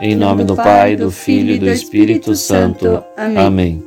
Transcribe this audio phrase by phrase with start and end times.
[0.00, 3.02] Em nome do Pai, do Filho e do Espírito Santo.
[3.16, 3.82] Amém.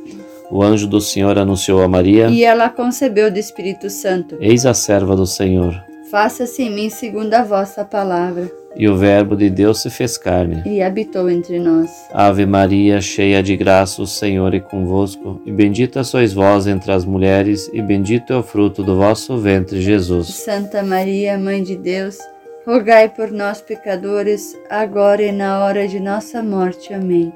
[0.50, 2.28] O anjo do Senhor anunciou a Maria.
[2.28, 4.36] E ela concebeu do Espírito Santo.
[4.40, 5.80] Eis a serva do Senhor.
[6.10, 8.50] Faça-se em mim segundo a vossa palavra.
[8.74, 10.62] E o Verbo de Deus se fez carne.
[10.66, 11.90] E habitou entre nós.
[12.12, 15.40] Ave Maria, cheia de graça, o Senhor é convosco.
[15.46, 19.80] E bendita sois vós entre as mulheres, e bendito é o fruto do vosso ventre,
[19.80, 20.28] Jesus.
[20.28, 22.18] Santa Maria, Mãe de Deus
[22.66, 26.92] rogai por nós, pecadores, agora e na hora de nossa morte.
[26.92, 27.32] Amém.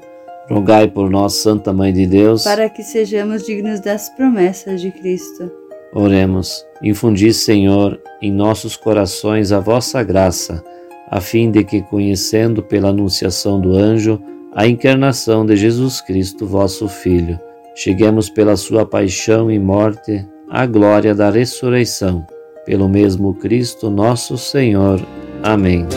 [0.49, 5.51] Rogai por nós, Santa Mãe de Deus, para que sejamos dignos das promessas de Cristo.
[5.93, 6.63] Oremos.
[6.83, 10.63] Infundi, Senhor, em nossos corações a vossa graça,
[11.09, 14.21] a fim de que, conhecendo pela anunciação do anjo
[14.53, 17.39] a encarnação de Jesus Cristo, vosso Filho,
[17.73, 22.25] cheguemos pela sua paixão e morte à glória da ressurreição
[22.65, 24.99] pelo mesmo Cristo nosso Senhor.
[25.43, 25.87] Amém.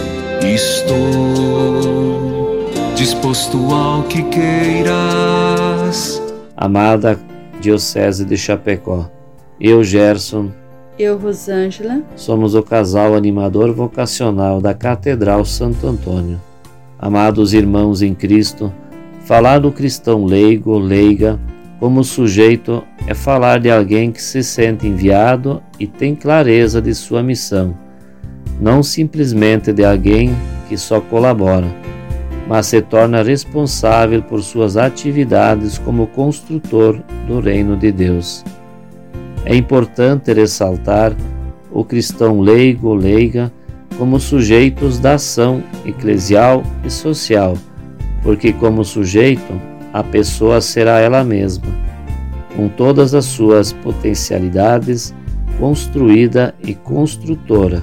[0.43, 0.97] Estou
[2.95, 6.23] disposto ao que queiras.
[6.57, 7.19] Amada
[7.61, 9.11] Diocese de Chapecó,
[9.61, 10.51] eu, Gerson,
[10.99, 16.41] eu, Rosângela, somos o casal animador vocacional da Catedral Santo Antônio.
[16.99, 18.73] Amados irmãos em Cristo,
[19.25, 21.39] falar do cristão leigo, leiga,
[21.79, 27.23] como sujeito é falar de alguém que se sente enviado e tem clareza de sua
[27.23, 27.77] missão,
[28.61, 30.35] não simplesmente de alguém
[30.69, 31.69] que só colabora,
[32.49, 38.45] mas se torna responsável por suas atividades como construtor do reino de Deus.
[39.45, 41.15] É importante ressaltar
[41.71, 43.53] o cristão leigo ou leiga
[43.97, 47.55] como sujeitos da ação eclesial e social,
[48.23, 49.61] porque, como sujeito,
[49.99, 51.67] a pessoa será ela mesma,
[52.55, 55.13] com todas as suas potencialidades,
[55.59, 57.83] construída e construtora,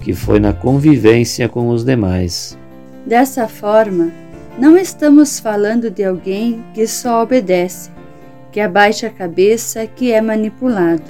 [0.00, 2.58] que foi na convivência com os demais.
[3.06, 4.10] Dessa forma,
[4.58, 7.90] não estamos falando de alguém que só obedece,
[8.50, 11.04] que abaixa a cabeça, que é manipulado,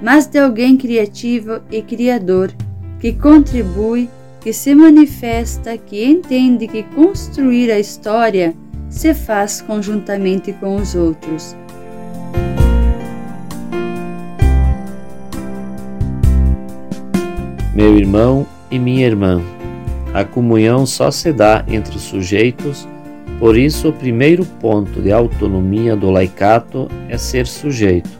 [0.00, 2.52] mas de alguém criativo e criador,
[3.00, 4.08] que contribui,
[4.40, 8.54] que se manifesta, que entende que construir a história
[8.88, 11.56] se faz conjuntamente com os outros.
[17.74, 19.40] Meu irmão e minha irmã,
[20.12, 22.88] a comunhão só se dá entre os sujeitos,
[23.38, 28.10] por isso o primeiro ponto de autonomia do laicato é ser sujeito.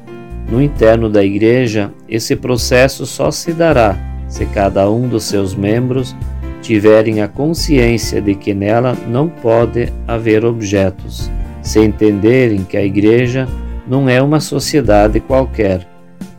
[0.49, 3.99] No interno da igreja, esse processo só se dará
[4.29, 6.15] se cada um dos seus membros
[6.61, 11.31] tiverem a consciência de que nela não pode haver objetos,
[11.63, 13.49] se entenderem que a Igreja
[13.87, 15.87] não é uma sociedade qualquer,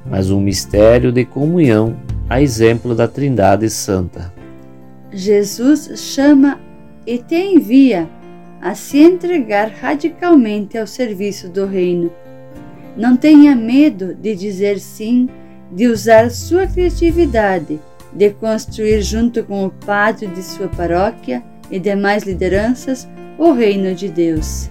[0.06, 1.96] mas um mistério de comunhão,
[2.29, 4.34] a exemplo da Trindade Santa.
[5.12, 6.59] Jesus chama
[7.06, 8.08] e te envia
[8.62, 12.12] a se entregar radicalmente ao serviço do Reino.
[12.96, 15.29] Não tenha medo de dizer sim,
[15.72, 17.79] de usar sua criatividade
[18.14, 24.09] de construir junto com o padre de sua paróquia e demais lideranças o reino de
[24.09, 24.70] Deus.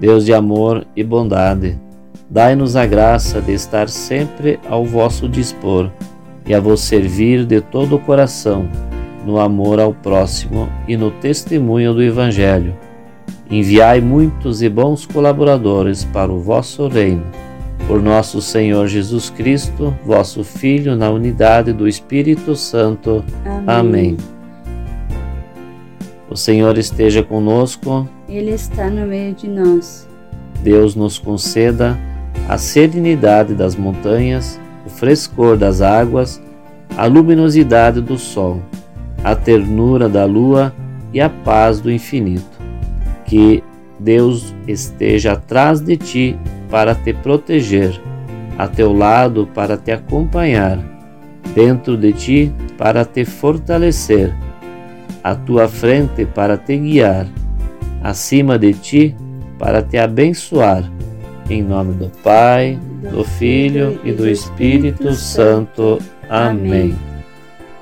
[0.00, 1.78] Deus de amor e bondade,
[2.28, 5.90] dai-nos a graça de estar sempre ao vosso dispor
[6.46, 8.68] e a vos servir de todo o coração,
[9.24, 12.74] no amor ao próximo e no testemunho do Evangelho.
[13.50, 17.24] Enviai muitos e bons colaboradores para o vosso reino
[17.86, 23.24] por nosso Senhor Jesus Cristo, vosso Filho, na unidade do Espírito Santo.
[23.44, 23.64] Amém.
[23.66, 24.16] Amém.
[26.30, 28.08] O Senhor esteja conosco.
[28.28, 30.08] Ele está no meio de nós.
[30.62, 31.98] Deus nos conceda
[32.48, 36.42] a serenidade das montanhas, o frescor das águas,
[36.96, 38.62] a luminosidade do sol,
[39.22, 40.74] a ternura da lua
[41.12, 42.58] e a paz do infinito.
[43.26, 43.62] Que
[44.00, 46.38] Deus esteja atrás de ti
[46.70, 48.00] para te proteger,
[48.58, 50.78] a teu lado para te acompanhar,
[51.54, 54.34] dentro de ti para te fortalecer,
[55.22, 57.26] à tua frente para te guiar,
[58.02, 59.16] acima de ti
[59.58, 60.84] para te abençoar.
[61.48, 62.78] Em nome do Pai,
[63.10, 65.98] do Filho e do Espírito Santo.
[66.28, 66.96] Amém.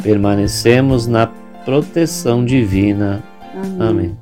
[0.02, 1.28] Permanecemos na
[1.64, 3.22] proteção divina.
[3.78, 4.21] Amém.